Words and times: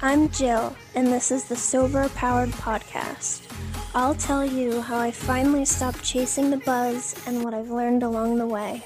I'm 0.00 0.28
Jill, 0.28 0.76
and 0.94 1.08
this 1.08 1.32
is 1.32 1.46
the 1.46 1.56
Sober 1.56 2.08
Powered 2.10 2.50
Podcast. 2.50 3.42
I'll 3.96 4.14
tell 4.14 4.44
you 4.44 4.80
how 4.80 4.96
I 4.96 5.10
finally 5.10 5.64
stopped 5.64 6.04
chasing 6.04 6.50
the 6.50 6.58
buzz 6.58 7.20
and 7.26 7.42
what 7.42 7.52
I've 7.52 7.70
learned 7.70 8.04
along 8.04 8.38
the 8.38 8.46
way. 8.46 8.84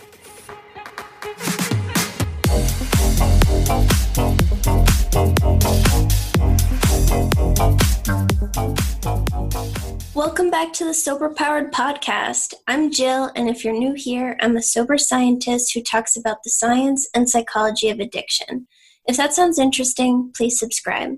Welcome 10.15 10.50
back 10.50 10.73
to 10.73 10.87
the 10.87 10.94
Sober 10.94 11.29
Powered 11.29 11.75
Podcast. 11.75 12.55
I'm 12.67 12.91
Jill, 12.91 13.31
and 13.37 13.50
if 13.50 13.67
you're 13.67 13.75
new 13.75 13.93
here, 13.93 14.39
I'm 14.41 14.56
a 14.56 14.62
sober 14.62 14.97
scientist 14.97 15.75
who 15.75 15.83
talks 15.83 16.17
about 16.17 16.43
the 16.43 16.49
science 16.49 17.06
and 17.12 17.29
psychology 17.29 17.91
of 17.91 18.00
addiction. 18.00 18.67
If 19.06 19.16
that 19.16 19.34
sounds 19.34 19.58
interesting, 19.58 20.32
please 20.36 20.58
subscribe. 20.58 21.16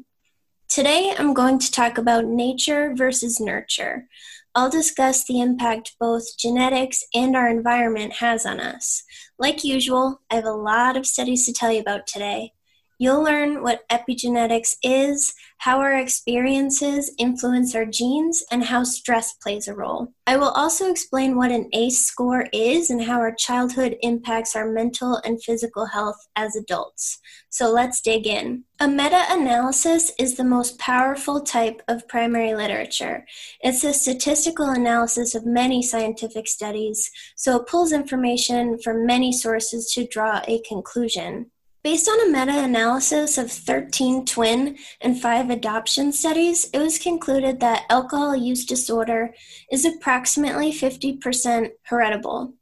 Today, 0.68 1.14
I'm 1.18 1.34
going 1.34 1.58
to 1.58 1.70
talk 1.70 1.98
about 1.98 2.24
nature 2.24 2.94
versus 2.96 3.38
nurture. 3.38 4.08
I'll 4.54 4.70
discuss 4.70 5.24
the 5.24 5.40
impact 5.40 5.94
both 6.00 6.38
genetics 6.38 7.04
and 7.14 7.36
our 7.36 7.48
environment 7.48 8.14
has 8.14 8.46
on 8.46 8.58
us. 8.58 9.02
Like 9.38 9.64
usual, 9.64 10.22
I 10.30 10.36
have 10.36 10.46
a 10.46 10.52
lot 10.52 10.96
of 10.96 11.06
studies 11.06 11.44
to 11.46 11.52
tell 11.52 11.70
you 11.70 11.80
about 11.80 12.06
today. 12.06 12.53
You'll 12.98 13.24
learn 13.24 13.62
what 13.62 13.88
epigenetics 13.88 14.76
is, 14.82 15.34
how 15.58 15.80
our 15.80 15.94
experiences 15.94 17.12
influence 17.18 17.74
our 17.74 17.84
genes, 17.84 18.44
and 18.50 18.64
how 18.64 18.84
stress 18.84 19.32
plays 19.32 19.66
a 19.66 19.74
role. 19.74 20.12
I 20.26 20.36
will 20.36 20.50
also 20.50 20.90
explain 20.90 21.36
what 21.36 21.50
an 21.50 21.68
ACE 21.72 22.06
score 22.06 22.46
is 22.52 22.90
and 22.90 23.02
how 23.02 23.18
our 23.18 23.34
childhood 23.34 23.96
impacts 24.02 24.54
our 24.54 24.70
mental 24.70 25.20
and 25.24 25.42
physical 25.42 25.86
health 25.86 26.16
as 26.36 26.54
adults. 26.54 27.18
So 27.50 27.70
let's 27.70 28.00
dig 28.00 28.26
in. 28.26 28.64
A 28.80 28.88
meta 28.88 29.24
analysis 29.28 30.12
is 30.18 30.36
the 30.36 30.44
most 30.44 30.78
powerful 30.78 31.40
type 31.40 31.80
of 31.88 32.06
primary 32.08 32.54
literature. 32.54 33.24
It's 33.60 33.84
a 33.84 33.92
statistical 33.92 34.70
analysis 34.70 35.34
of 35.34 35.46
many 35.46 35.82
scientific 35.82 36.48
studies, 36.48 37.10
so 37.36 37.56
it 37.56 37.66
pulls 37.66 37.92
information 37.92 38.78
from 38.78 39.06
many 39.06 39.32
sources 39.32 39.90
to 39.92 40.06
draw 40.06 40.42
a 40.46 40.60
conclusion. 40.68 41.50
Based 41.84 42.08
on 42.08 42.18
a 42.18 42.30
meta 42.32 42.64
analysis 42.64 43.36
of 43.36 43.52
13 43.52 44.24
twin 44.24 44.78
and 45.02 45.20
5 45.20 45.50
adoption 45.50 46.12
studies, 46.12 46.70
it 46.72 46.78
was 46.78 46.98
concluded 46.98 47.60
that 47.60 47.84
alcohol 47.90 48.34
use 48.34 48.64
disorder 48.64 49.34
is 49.70 49.84
approximately 49.84 50.72
50% 50.72 51.72
heritable. 51.82 52.54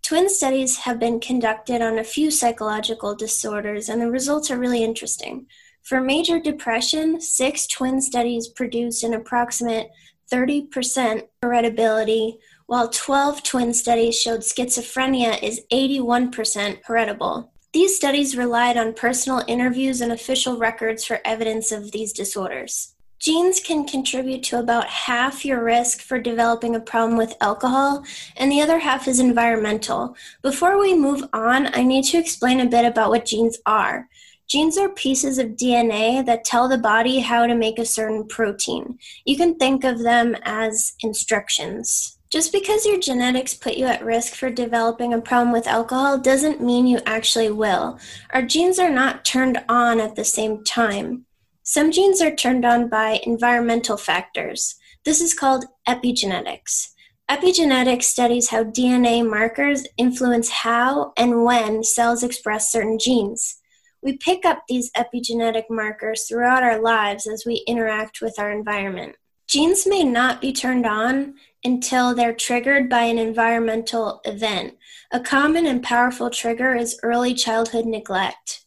Twin 0.00 0.30
studies 0.30 0.78
have 0.78 0.98
been 0.98 1.20
conducted 1.20 1.82
on 1.82 1.98
a 1.98 2.04
few 2.04 2.30
psychological 2.30 3.14
disorders, 3.14 3.90
and 3.90 4.00
the 4.00 4.10
results 4.10 4.50
are 4.50 4.58
really 4.58 4.82
interesting. 4.82 5.44
For 5.82 6.00
major 6.00 6.40
depression, 6.40 7.20
six 7.20 7.66
twin 7.66 8.00
studies 8.00 8.48
produced 8.48 9.04
an 9.04 9.12
approximate 9.12 9.90
30% 10.32 11.28
heritability, 11.44 12.38
while 12.64 12.88
12 12.88 13.42
twin 13.42 13.74
studies 13.74 14.18
showed 14.18 14.40
schizophrenia 14.40 15.42
is 15.42 15.60
81% 15.70 16.78
heritable. 16.86 17.52
These 17.72 17.94
studies 17.94 18.36
relied 18.36 18.76
on 18.76 18.94
personal 18.94 19.44
interviews 19.46 20.00
and 20.00 20.10
official 20.10 20.58
records 20.58 21.04
for 21.04 21.20
evidence 21.24 21.70
of 21.70 21.92
these 21.92 22.12
disorders. 22.12 22.96
Genes 23.20 23.60
can 23.60 23.86
contribute 23.86 24.42
to 24.44 24.58
about 24.58 24.88
half 24.88 25.44
your 25.44 25.62
risk 25.62 26.00
for 26.00 26.18
developing 26.18 26.74
a 26.74 26.80
problem 26.80 27.16
with 27.16 27.36
alcohol, 27.40 28.02
and 28.36 28.50
the 28.50 28.60
other 28.60 28.80
half 28.80 29.06
is 29.06 29.20
environmental. 29.20 30.16
Before 30.42 30.80
we 30.80 30.96
move 30.96 31.22
on, 31.32 31.72
I 31.72 31.84
need 31.84 32.04
to 32.06 32.18
explain 32.18 32.58
a 32.58 32.66
bit 32.66 32.84
about 32.84 33.10
what 33.10 33.26
genes 33.26 33.58
are. 33.66 34.08
Genes 34.48 34.76
are 34.76 34.88
pieces 34.88 35.38
of 35.38 35.50
DNA 35.50 36.26
that 36.26 36.44
tell 36.44 36.68
the 36.68 36.78
body 36.78 37.20
how 37.20 37.46
to 37.46 37.54
make 37.54 37.78
a 37.78 37.84
certain 37.84 38.26
protein. 38.26 38.98
You 39.24 39.36
can 39.36 39.54
think 39.54 39.84
of 39.84 40.00
them 40.00 40.34
as 40.42 40.94
instructions. 41.02 42.18
Just 42.30 42.52
because 42.52 42.86
your 42.86 43.00
genetics 43.00 43.54
put 43.54 43.76
you 43.76 43.86
at 43.86 44.04
risk 44.04 44.34
for 44.34 44.50
developing 44.50 45.12
a 45.12 45.20
problem 45.20 45.50
with 45.52 45.66
alcohol 45.66 46.16
doesn't 46.16 46.62
mean 46.62 46.86
you 46.86 47.00
actually 47.04 47.50
will. 47.50 47.98
Our 48.32 48.42
genes 48.42 48.78
are 48.78 48.88
not 48.90 49.24
turned 49.24 49.58
on 49.68 49.98
at 49.98 50.14
the 50.14 50.24
same 50.24 50.62
time. 50.62 51.26
Some 51.64 51.90
genes 51.90 52.22
are 52.22 52.34
turned 52.34 52.64
on 52.64 52.88
by 52.88 53.20
environmental 53.24 53.96
factors. 53.96 54.76
This 55.04 55.20
is 55.20 55.34
called 55.34 55.64
epigenetics. 55.88 56.90
Epigenetics 57.28 58.04
studies 58.04 58.50
how 58.50 58.62
DNA 58.62 59.28
markers 59.28 59.84
influence 59.96 60.50
how 60.50 61.12
and 61.16 61.42
when 61.42 61.82
cells 61.82 62.22
express 62.22 62.70
certain 62.70 62.98
genes. 62.98 63.56
We 64.02 64.16
pick 64.16 64.44
up 64.44 64.62
these 64.68 64.92
epigenetic 64.92 65.64
markers 65.68 66.26
throughout 66.28 66.62
our 66.62 66.80
lives 66.80 67.26
as 67.26 67.44
we 67.44 67.64
interact 67.66 68.20
with 68.20 68.38
our 68.38 68.52
environment. 68.52 69.16
Genes 69.48 69.84
may 69.84 70.04
not 70.04 70.40
be 70.40 70.52
turned 70.52 70.86
on 70.86 71.34
until 71.64 72.14
they're 72.14 72.34
triggered 72.34 72.88
by 72.88 73.02
an 73.02 73.18
environmental 73.18 74.20
event. 74.24 74.76
A 75.12 75.20
common 75.20 75.66
and 75.66 75.82
powerful 75.82 76.30
trigger 76.30 76.74
is 76.74 76.98
early 77.02 77.34
childhood 77.34 77.86
neglect. 77.86 78.64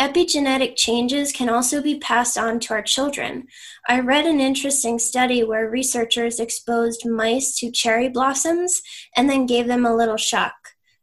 Epigenetic 0.00 0.76
changes 0.76 1.30
can 1.30 1.50
also 1.50 1.82
be 1.82 1.98
passed 1.98 2.38
on 2.38 2.58
to 2.60 2.72
our 2.72 2.80
children. 2.80 3.46
I 3.86 4.00
read 4.00 4.24
an 4.24 4.40
interesting 4.40 4.98
study 4.98 5.44
where 5.44 5.68
researchers 5.68 6.40
exposed 6.40 7.06
mice 7.06 7.58
to 7.58 7.70
cherry 7.70 8.08
blossoms 8.08 8.80
and 9.14 9.28
then 9.28 9.44
gave 9.44 9.66
them 9.66 9.84
a 9.84 9.94
little 9.94 10.16
shock. 10.16 10.54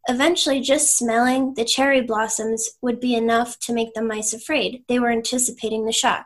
Eventually, 0.10 0.62
just 0.62 0.98
smelling 0.98 1.54
the 1.54 1.66
cherry 1.66 2.02
blossoms 2.02 2.70
would 2.82 3.00
be 3.00 3.14
enough 3.14 3.60
to 3.60 3.74
make 3.74 3.94
the 3.94 4.02
mice 4.02 4.34
afraid. 4.34 4.84
They 4.88 4.98
were 4.98 5.12
anticipating 5.12 5.86
the 5.86 5.92
shock. 5.92 6.26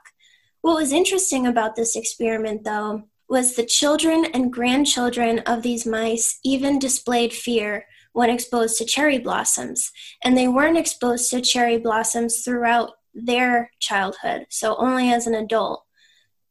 What 0.62 0.76
was 0.76 0.94
interesting 0.94 1.48
about 1.48 1.76
this 1.76 1.96
experiment, 1.96 2.64
though, 2.64 3.04
was 3.32 3.56
the 3.56 3.66
children 3.66 4.26
and 4.34 4.52
grandchildren 4.52 5.40
of 5.46 5.64
these 5.64 5.86
mice 5.86 6.38
even 6.44 6.78
displayed 6.78 7.32
fear 7.32 7.86
when 8.12 8.30
exposed 8.30 8.78
to 8.78 8.84
cherry 8.84 9.18
blossoms. 9.18 9.90
And 10.22 10.38
they 10.38 10.50
weren't 10.50 10.78
exposed 10.78 11.30
to 11.30 11.40
cherry 11.40 11.78
blossoms 11.78 12.42
throughout 12.44 12.92
their 13.14 13.72
childhood, 13.80 14.48
so 14.50 14.76
only 14.76 15.14
as 15.14 15.28
an 15.28 15.36
adult. 15.36 15.86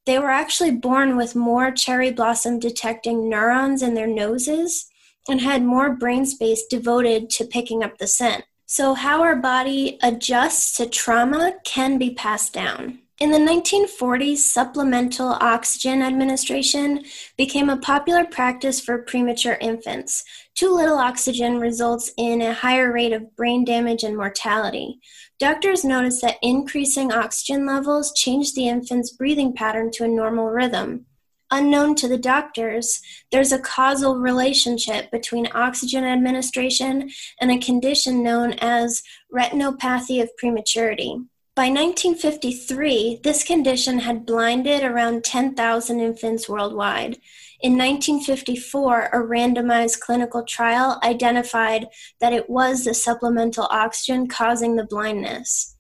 They 0.07 0.19
were 0.19 0.31
actually 0.31 0.71
born 0.71 1.19
with 1.19 1.37
more 1.37 1.71
cherry 1.71 2.13
blossom 2.13 2.59
detecting 2.59 3.29
neurons 3.29 3.83
in 3.83 3.93
their 3.93 4.07
noses 4.07 4.87
and 5.29 5.43
had 5.43 5.63
more 5.63 5.95
brain 5.95 6.25
space 6.25 6.65
devoted 6.65 7.29
to 7.29 7.45
picking 7.45 7.85
up 7.85 7.99
the 7.99 8.07
scent. 8.07 8.45
So, 8.65 8.95
how 8.95 9.21
our 9.23 9.37
body 9.37 9.99
adjusts 10.03 10.79
to 10.79 10.89
trauma 10.89 11.57
can 11.63 11.99
be 11.99 12.15
passed 12.15 12.55
down. 12.55 13.00
In 13.21 13.31
the 13.31 13.37
1940s, 13.37 14.39
supplemental 14.39 15.37
oxygen 15.43 16.01
administration 16.01 17.05
became 17.37 17.69
a 17.69 17.77
popular 17.77 18.25
practice 18.25 18.81
for 18.81 19.03
premature 19.03 19.59
infants. 19.61 20.25
Too 20.55 20.75
little 20.75 20.97
oxygen 20.97 21.61
results 21.61 22.11
in 22.17 22.41
a 22.41 22.55
higher 22.55 22.91
rate 22.91 23.13
of 23.13 23.37
brain 23.37 23.63
damage 23.67 24.05
and 24.05 24.17
mortality. 24.17 25.01
Doctors 25.39 25.85
noticed 25.85 26.23
that 26.23 26.39
increasing 26.41 27.13
oxygen 27.13 27.67
levels 27.67 28.15
changed 28.15 28.55
the 28.55 28.69
infant's 28.69 29.13
breathing 29.13 29.53
pattern 29.53 29.91
to 29.91 30.05
a 30.05 30.09
normal 30.09 30.47
rhythm. 30.47 31.05
Unknown 31.51 31.97
to 31.97 32.09
the 32.09 32.17
doctors, 32.17 33.03
there's 33.31 33.53
a 33.53 33.59
causal 33.59 34.17
relationship 34.17 35.11
between 35.11 35.47
oxygen 35.53 36.05
administration 36.05 37.11
and 37.39 37.51
a 37.51 37.59
condition 37.59 38.23
known 38.23 38.55
as 38.61 39.03
retinopathy 39.31 40.23
of 40.23 40.35
prematurity. 40.39 41.19
By 41.61 41.69
1953, 41.69 43.21
this 43.23 43.45
condition 43.45 43.99
had 43.99 44.25
blinded 44.25 44.83
around 44.83 45.25
10,000 45.25 46.01
infants 46.01 46.49
worldwide. 46.49 47.19
In 47.61 47.77
1954, 47.77 49.11
a 49.13 49.19
randomized 49.19 50.01
clinical 50.01 50.43
trial 50.43 50.99
identified 51.05 51.89
that 52.19 52.33
it 52.33 52.49
was 52.49 52.87
the 52.87 52.95
supplemental 52.95 53.69
oxygen 53.71 54.27
causing 54.27 54.77
the 54.77 54.87
blindness. 54.87 55.77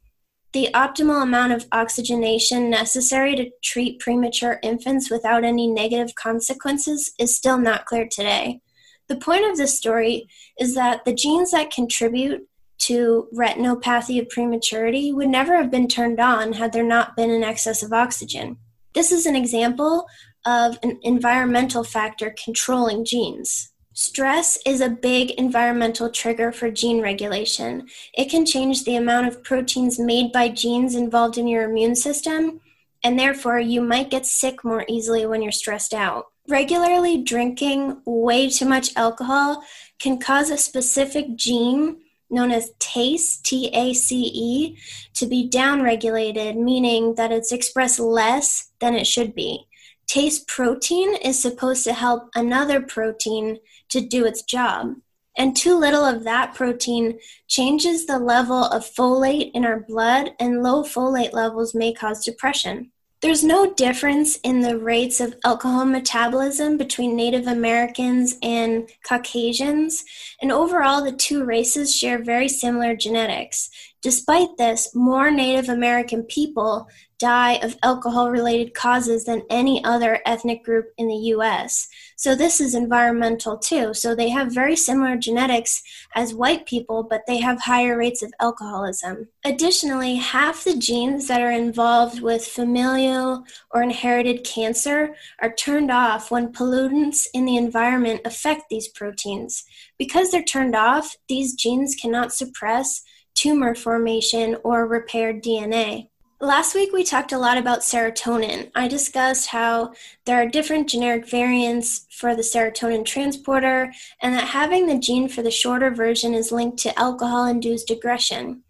The 0.52 0.68
optimal 0.74 1.22
amount 1.22 1.54
of 1.54 1.66
oxygenation 1.72 2.68
necessary 2.68 3.34
to 3.36 3.50
treat 3.64 4.00
premature 4.00 4.60
infants 4.62 5.10
without 5.10 5.44
any 5.44 5.66
negative 5.66 6.14
consequences 6.14 7.14
is 7.18 7.34
still 7.34 7.56
not 7.56 7.86
clear 7.86 8.06
today. 8.06 8.60
The 9.08 9.16
point 9.16 9.50
of 9.50 9.56
this 9.56 9.78
story 9.78 10.28
is 10.58 10.74
that 10.74 11.06
the 11.06 11.14
genes 11.14 11.52
that 11.52 11.70
contribute 11.70 12.49
to 12.80 13.28
retinopathy 13.34 14.20
of 14.20 14.28
prematurity 14.28 15.12
would 15.12 15.28
never 15.28 15.56
have 15.56 15.70
been 15.70 15.88
turned 15.88 16.18
on 16.18 16.54
had 16.54 16.72
there 16.72 16.84
not 16.84 17.16
been 17.16 17.30
an 17.30 17.44
excess 17.44 17.82
of 17.82 17.92
oxygen. 17.92 18.56
This 18.94 19.12
is 19.12 19.26
an 19.26 19.36
example 19.36 20.06
of 20.46 20.78
an 20.82 20.98
environmental 21.02 21.84
factor 21.84 22.34
controlling 22.42 23.04
genes. 23.04 23.70
Stress 23.92 24.58
is 24.64 24.80
a 24.80 24.88
big 24.88 25.32
environmental 25.32 26.08
trigger 26.10 26.52
for 26.52 26.70
gene 26.70 27.02
regulation. 27.02 27.86
It 28.14 28.30
can 28.30 28.46
change 28.46 28.84
the 28.84 28.96
amount 28.96 29.26
of 29.26 29.44
proteins 29.44 29.98
made 29.98 30.32
by 30.32 30.48
genes 30.48 30.94
involved 30.94 31.36
in 31.36 31.46
your 31.46 31.64
immune 31.64 31.94
system, 31.94 32.60
and 33.04 33.18
therefore 33.18 33.58
you 33.58 33.82
might 33.82 34.10
get 34.10 34.26
sick 34.26 34.64
more 34.64 34.84
easily 34.88 35.26
when 35.26 35.42
you're 35.42 35.52
stressed 35.52 35.92
out. 35.92 36.26
Regularly 36.48 37.22
drinking 37.22 38.00
way 38.06 38.48
too 38.48 38.64
much 38.64 38.96
alcohol 38.96 39.62
can 39.98 40.18
cause 40.18 40.50
a 40.50 40.56
specific 40.56 41.36
gene 41.36 41.98
known 42.30 42.50
as 42.50 42.72
TACE, 42.78 43.38
T 43.38 43.68
A 43.74 43.92
C 43.92 44.30
E, 44.34 44.78
to 45.14 45.26
be 45.26 45.48
downregulated, 45.48 46.56
meaning 46.56 47.14
that 47.16 47.32
it's 47.32 47.52
expressed 47.52 47.98
less 47.98 48.70
than 48.80 48.94
it 48.94 49.06
should 49.06 49.34
be. 49.34 49.66
TACE 50.06 50.44
protein 50.46 51.14
is 51.16 51.40
supposed 51.40 51.84
to 51.84 51.92
help 51.92 52.30
another 52.34 52.80
protein 52.80 53.58
to 53.90 54.00
do 54.00 54.24
its 54.24 54.42
job. 54.42 54.94
And 55.38 55.56
too 55.56 55.78
little 55.78 56.04
of 56.04 56.24
that 56.24 56.54
protein 56.54 57.18
changes 57.46 58.06
the 58.06 58.18
level 58.18 58.64
of 58.64 58.84
folate 58.84 59.52
in 59.54 59.64
our 59.64 59.80
blood, 59.80 60.32
and 60.40 60.62
low 60.62 60.82
folate 60.82 61.32
levels 61.32 61.74
may 61.74 61.92
cause 61.92 62.24
depression. 62.24 62.90
There's 63.22 63.44
no 63.44 63.74
difference 63.74 64.36
in 64.36 64.60
the 64.60 64.78
rates 64.78 65.20
of 65.20 65.34
alcohol 65.44 65.84
metabolism 65.84 66.78
between 66.78 67.14
Native 67.14 67.46
Americans 67.46 68.36
and 68.42 68.88
Caucasians, 69.06 70.04
and 70.40 70.50
overall, 70.50 71.04
the 71.04 71.12
two 71.12 71.44
races 71.44 71.94
share 71.94 72.22
very 72.22 72.48
similar 72.48 72.96
genetics. 72.96 73.68
Despite 74.02 74.56
this, 74.56 74.94
more 74.94 75.30
Native 75.30 75.68
American 75.68 76.22
people 76.22 76.88
die 77.18 77.56
of 77.56 77.76
alcohol 77.82 78.30
related 78.30 78.72
causes 78.72 79.26
than 79.26 79.42
any 79.50 79.84
other 79.84 80.20
ethnic 80.24 80.64
group 80.64 80.86
in 80.96 81.06
the 81.06 81.34
US. 81.34 81.86
So, 82.16 82.34
this 82.34 82.62
is 82.62 82.74
environmental 82.74 83.58
too. 83.58 83.92
So, 83.92 84.14
they 84.14 84.30
have 84.30 84.54
very 84.54 84.74
similar 84.74 85.16
genetics 85.16 85.82
as 86.14 86.32
white 86.32 86.64
people, 86.64 87.02
but 87.02 87.24
they 87.26 87.38
have 87.40 87.60
higher 87.60 87.98
rates 87.98 88.22
of 88.22 88.32
alcoholism. 88.40 89.28
Additionally, 89.44 90.16
half 90.16 90.64
the 90.64 90.78
genes 90.78 91.28
that 91.28 91.42
are 91.42 91.52
involved 91.52 92.22
with 92.22 92.46
familial 92.46 93.44
or 93.70 93.82
inherited 93.82 94.42
cancer 94.42 95.14
are 95.40 95.52
turned 95.52 95.90
off 95.90 96.30
when 96.30 96.54
pollutants 96.54 97.26
in 97.34 97.44
the 97.44 97.58
environment 97.58 98.22
affect 98.24 98.70
these 98.70 98.88
proteins. 98.88 99.64
Because 99.98 100.30
they're 100.30 100.42
turned 100.42 100.74
off, 100.74 101.16
these 101.28 101.54
genes 101.54 101.94
cannot 101.94 102.32
suppress 102.32 103.02
tumor 103.40 103.74
formation 103.74 104.54
or 104.64 104.86
repair 104.86 105.32
DNA. 105.32 106.08
Last 106.42 106.74
week, 106.74 106.92
we 106.92 107.04
talked 107.04 107.32
a 107.32 107.38
lot 107.38 107.56
about 107.56 107.80
serotonin. 107.80 108.70
I 108.74 108.86
discussed 108.86 109.48
how 109.48 109.92
there 110.26 110.36
are 110.36 110.46
different 110.46 110.90
genetic 110.90 111.26
variants 111.26 112.06
for 112.10 112.36
the 112.36 112.42
serotonin 112.42 113.04
transporter, 113.04 113.92
and 114.20 114.34
that 114.34 114.48
having 114.48 114.86
the 114.86 114.98
gene 114.98 115.28
for 115.28 115.40
the 115.40 115.50
shorter 115.50 115.90
version 115.90 116.34
is 116.34 116.52
linked 116.52 116.78
to 116.80 116.98
alcohol 116.98 117.46
induced 117.46 117.90
aggression. 117.90 118.62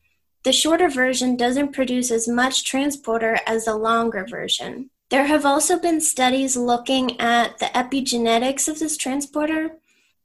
The 0.44 0.52
shorter 0.52 0.88
version 0.88 1.36
doesn't 1.36 1.72
produce 1.72 2.12
as 2.12 2.28
much 2.28 2.64
transporter 2.64 3.40
as 3.46 3.64
the 3.64 3.76
longer 3.76 4.24
version. 4.24 4.90
There 5.10 5.26
have 5.26 5.44
also 5.44 5.80
been 5.80 6.00
studies 6.00 6.56
looking 6.56 7.20
at 7.20 7.58
the 7.58 7.66
epigenetics 7.66 8.68
of 8.68 8.78
this 8.78 8.96
transporter, 8.96 9.79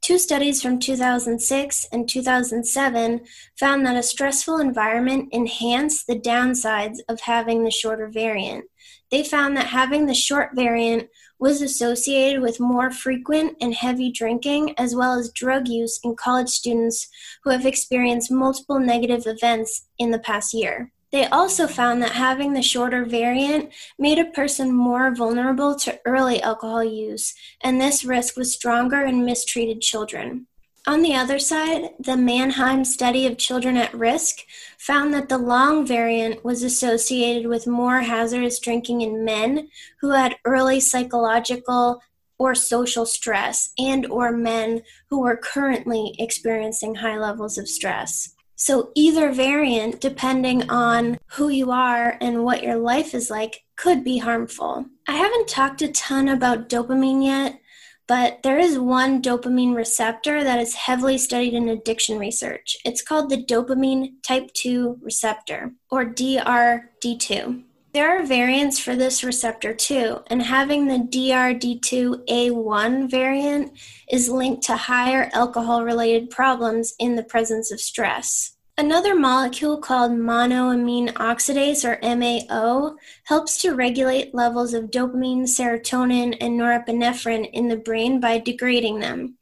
Two 0.05 0.19
studies 0.19 0.61
from 0.61 0.77
2006 0.77 1.87
and 1.91 2.07
2007 2.07 3.21
found 3.59 3.85
that 3.87 3.97
a 3.97 4.03
stressful 4.03 4.59
environment 4.59 5.29
enhanced 5.31 6.05
the 6.05 6.19
downsides 6.19 6.99
of 7.09 7.21
having 7.21 7.63
the 7.63 7.71
shorter 7.71 8.07
variant. 8.07 8.65
They 9.09 9.23
found 9.23 9.57
that 9.57 9.65
having 9.65 10.05
the 10.05 10.13
short 10.13 10.51
variant 10.53 11.09
was 11.39 11.63
associated 11.63 12.43
with 12.43 12.59
more 12.59 12.91
frequent 12.91 13.57
and 13.59 13.73
heavy 13.73 14.11
drinking, 14.11 14.75
as 14.77 14.93
well 14.93 15.17
as 15.17 15.31
drug 15.31 15.67
use 15.67 15.99
in 16.03 16.15
college 16.15 16.49
students 16.49 17.07
who 17.43 17.49
have 17.49 17.65
experienced 17.65 18.29
multiple 18.29 18.79
negative 18.79 19.23
events 19.25 19.87
in 19.97 20.11
the 20.11 20.19
past 20.19 20.53
year. 20.53 20.91
They 21.11 21.25
also 21.27 21.67
found 21.67 22.01
that 22.01 22.11
having 22.11 22.53
the 22.53 22.61
shorter 22.61 23.05
variant 23.05 23.71
made 23.97 24.19
a 24.19 24.25
person 24.25 24.73
more 24.73 25.13
vulnerable 25.15 25.75
to 25.75 25.99
early 26.05 26.41
alcohol 26.41 26.83
use, 26.83 27.33
and 27.61 27.79
this 27.79 28.03
risk 28.03 28.35
was 28.35 28.51
stronger 28.51 29.01
in 29.01 29.25
mistreated 29.25 29.81
children. 29.81 30.47
On 30.87 31.01
the 31.01 31.15
other 31.15 31.39
side, 31.39 31.89
the 31.99 32.15
Mannheim 32.15 32.85
study 32.85 33.25
of 33.25 33.39
children 33.39 33.75
at 33.75 33.93
risk 33.93 34.41
found 34.77 35.15
that 35.15 35.29
the 35.29 35.37
long 35.39 35.83
variant 35.83 36.45
was 36.45 36.61
associated 36.61 37.47
with 37.47 37.65
more 37.65 38.01
hazardous 38.01 38.59
drinking 38.59 39.01
in 39.01 39.25
men 39.25 39.69
who 40.01 40.11
had 40.11 40.35
early 40.45 40.79
psychological 40.79 42.03
or 42.37 42.53
social 42.53 43.07
stress 43.07 43.71
and 43.79 44.05
or 44.05 44.31
men 44.31 44.83
who 45.09 45.21
were 45.21 45.37
currently 45.37 46.13
experiencing 46.19 46.95
high 46.95 47.17
levels 47.17 47.57
of 47.57 47.67
stress. 47.67 48.34
So 48.55 48.91
either 48.95 49.31
variant, 49.31 49.99
depending 49.99 50.69
on 50.69 51.19
who 51.33 51.49
you 51.49 51.71
are 51.71 52.17
and 52.21 52.43
what 52.43 52.63
your 52.63 52.77
life 52.77 53.13
is 53.13 53.29
like, 53.29 53.63
could 53.75 54.03
be 54.03 54.17
harmful. 54.19 54.85
I 55.07 55.13
haven't 55.13 55.49
talked 55.49 55.81
a 55.81 55.91
ton 55.91 56.29
about 56.29 56.69
dopamine 56.69 57.25
yet, 57.25 57.59
but 58.07 58.43
there 58.43 58.59
is 58.59 58.79
one 58.79 59.21
dopamine 59.21 59.75
receptor 59.75 60.43
that 60.43 60.59
is 60.59 60.75
heavily 60.75 61.17
studied 61.17 61.53
in 61.53 61.67
addiction 61.67 62.17
research. 62.17 62.77
It's 62.85 63.01
called 63.01 63.29
the 63.29 63.43
dopamine 63.43 64.13
type 64.23 64.53
2 64.53 64.99
receptor, 65.01 65.73
or 65.89 66.05
DRD2. 66.05 67.63
There 67.95 68.19
are 68.19 68.23
variants 68.25 68.77
for 68.77 68.93
this 68.97 69.23
receptor 69.23 69.73
too, 69.73 70.19
and 70.27 70.41
having 70.41 70.87
the 70.87 70.99
DRD2A1 70.99 73.09
variant 73.09 73.71
is 74.11 74.27
linked 74.27 74.63
to 74.63 74.75
higher 74.75 75.29
alcohol 75.31 75.85
related 75.85 76.29
problems 76.29 76.93
in 76.99 77.15
the 77.15 77.23
presence 77.23 77.71
of 77.71 77.79
stress. 77.79 78.57
Another 78.77 79.15
molecule 79.15 79.77
called 79.77 80.11
monoamine 80.11 81.13
oxidase, 81.13 81.85
or 81.85 81.97
MAO, 82.03 82.97
helps 83.23 83.61
to 83.61 83.75
regulate 83.75 84.35
levels 84.35 84.73
of 84.73 84.91
dopamine, 84.91 85.43
serotonin, 85.43 86.35
and 86.41 86.59
norepinephrine 86.59 87.49
in 87.53 87.69
the 87.69 87.77
brain 87.77 88.19
by 88.19 88.39
degrading 88.39 88.99
them. 88.99 89.37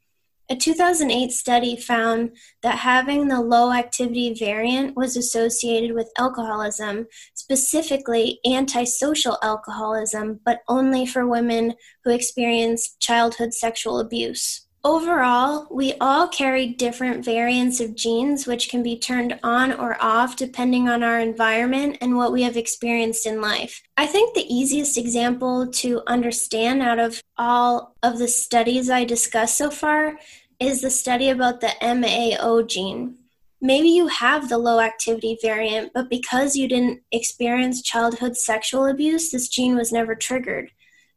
A 0.50 0.56
2008 0.56 1.32
study 1.32 1.74
found 1.74 2.36
that 2.62 2.78
having 2.78 3.28
the 3.28 3.40
low 3.40 3.72
activity 3.72 4.34
variant 4.34 4.94
was 4.94 5.16
associated 5.16 5.94
with 5.94 6.12
alcoholism, 6.18 7.06
specifically 7.32 8.40
antisocial 8.46 9.38
alcoholism, 9.42 10.40
but 10.44 10.60
only 10.68 11.06
for 11.06 11.26
women 11.26 11.74
who 12.04 12.10
experienced 12.10 13.00
childhood 13.00 13.54
sexual 13.54 13.98
abuse. 13.98 14.66
Overall, 14.86 15.66
we 15.70 15.94
all 15.98 16.28
carry 16.28 16.66
different 16.66 17.24
variants 17.24 17.80
of 17.80 17.94
genes 17.94 18.46
which 18.46 18.68
can 18.68 18.82
be 18.82 18.98
turned 18.98 19.40
on 19.42 19.72
or 19.72 19.96
off 19.98 20.36
depending 20.36 20.90
on 20.90 21.02
our 21.02 21.18
environment 21.18 21.96
and 22.02 22.18
what 22.18 22.32
we 22.32 22.42
have 22.42 22.58
experienced 22.58 23.26
in 23.26 23.40
life. 23.40 23.82
I 23.96 24.06
think 24.06 24.34
the 24.34 24.54
easiest 24.54 24.98
example 24.98 25.68
to 25.68 26.02
understand 26.06 26.82
out 26.82 26.98
of 26.98 27.22
all 27.38 27.96
of 28.02 28.18
the 28.18 28.28
studies 28.28 28.90
I 28.90 29.04
discussed 29.04 29.56
so 29.56 29.70
far 29.70 30.18
is 30.60 30.82
the 30.82 30.90
study 30.90 31.30
about 31.30 31.62
the 31.62 31.72
MAO 31.80 32.60
gene. 32.60 33.16
Maybe 33.62 33.88
you 33.88 34.08
have 34.08 34.50
the 34.50 34.58
low 34.58 34.80
activity 34.80 35.38
variant, 35.40 35.94
but 35.94 36.10
because 36.10 36.56
you 36.56 36.68
didn't 36.68 37.00
experience 37.10 37.80
childhood 37.80 38.36
sexual 38.36 38.84
abuse, 38.84 39.30
this 39.30 39.48
gene 39.48 39.76
was 39.76 39.92
never 39.92 40.14
triggered. 40.14 40.72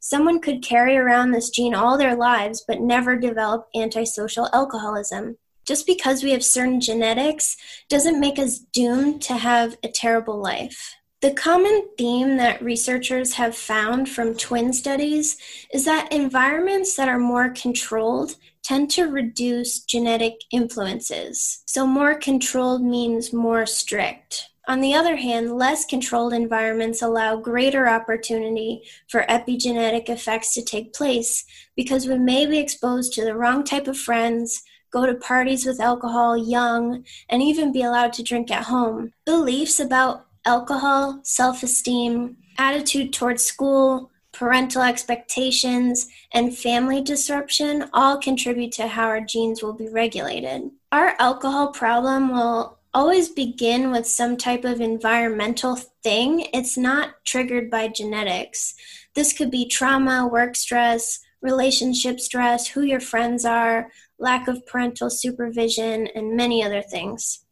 Someone 0.08 0.40
could 0.40 0.62
carry 0.62 0.96
around 0.96 1.32
this 1.32 1.50
gene 1.50 1.74
all 1.74 1.98
their 1.98 2.16
lives 2.16 2.64
but 2.66 2.80
never 2.80 3.14
develop 3.14 3.68
antisocial 3.76 4.48
alcoholism. 4.54 5.36
Just 5.66 5.86
because 5.86 6.22
we 6.22 6.30
have 6.30 6.42
certain 6.42 6.80
genetics 6.80 7.58
doesn't 7.90 8.18
make 8.18 8.38
us 8.38 8.58
doomed 8.58 9.20
to 9.20 9.34
have 9.34 9.76
a 9.82 9.88
terrible 9.88 10.40
life. 10.40 10.94
The 11.20 11.34
common 11.34 11.88
theme 11.98 12.38
that 12.38 12.62
researchers 12.62 13.34
have 13.34 13.54
found 13.54 14.08
from 14.08 14.34
twin 14.34 14.72
studies 14.72 15.36
is 15.74 15.84
that 15.84 16.10
environments 16.10 16.96
that 16.96 17.10
are 17.10 17.18
more 17.18 17.50
controlled 17.50 18.36
tend 18.62 18.90
to 18.92 19.10
reduce 19.10 19.80
genetic 19.80 20.36
influences. 20.50 21.62
So, 21.66 21.86
more 21.86 22.14
controlled 22.14 22.80
means 22.82 23.34
more 23.34 23.66
strict. 23.66 24.48
On 24.68 24.82
the 24.82 24.92
other 24.92 25.16
hand, 25.16 25.56
less 25.56 25.86
controlled 25.86 26.34
environments 26.34 27.00
allow 27.00 27.36
greater 27.36 27.88
opportunity 27.88 28.82
for 29.08 29.24
epigenetic 29.26 30.10
effects 30.10 30.52
to 30.52 30.62
take 30.62 30.92
place 30.92 31.46
because 31.74 32.06
we 32.06 32.18
may 32.18 32.44
be 32.44 32.58
exposed 32.58 33.14
to 33.14 33.24
the 33.24 33.34
wrong 33.34 33.64
type 33.64 33.88
of 33.88 33.96
friends, 33.96 34.62
go 34.90 35.06
to 35.06 35.14
parties 35.14 35.64
with 35.64 35.80
alcohol 35.80 36.36
young, 36.36 37.02
and 37.30 37.42
even 37.42 37.72
be 37.72 37.80
allowed 37.80 38.12
to 38.12 38.22
drink 38.22 38.50
at 38.50 38.64
home. 38.64 39.10
Beliefs 39.24 39.80
about 39.80 40.26
alcohol, 40.44 41.20
self 41.22 41.62
esteem, 41.62 42.36
attitude 42.58 43.14
towards 43.14 43.42
school, 43.42 44.10
parental 44.32 44.82
expectations, 44.82 46.08
and 46.32 46.56
family 46.56 47.00
disruption 47.00 47.88
all 47.94 48.18
contribute 48.18 48.72
to 48.72 48.86
how 48.86 49.04
our 49.04 49.22
genes 49.22 49.62
will 49.62 49.72
be 49.72 49.88
regulated. 49.88 50.70
Our 50.92 51.14
alcohol 51.18 51.72
problem 51.72 52.30
will 52.32 52.77
always 52.94 53.28
begin 53.28 53.90
with 53.90 54.06
some 54.06 54.36
type 54.36 54.64
of 54.64 54.80
environmental 54.80 55.76
thing. 55.76 56.46
It's 56.52 56.76
not 56.76 57.24
triggered 57.24 57.70
by 57.70 57.88
genetics. 57.88 58.74
This 59.14 59.32
could 59.32 59.50
be 59.50 59.66
trauma, 59.66 60.26
work 60.26 60.56
stress, 60.56 61.20
relationship 61.40 62.20
stress, 62.20 62.68
who 62.68 62.82
your 62.82 63.00
friends 63.00 63.44
are, 63.44 63.90
lack 64.18 64.48
of 64.48 64.66
parental 64.66 65.10
supervision, 65.10 66.08
and 66.14 66.36
many 66.36 66.62
other 66.62 66.82
things. 66.82 67.44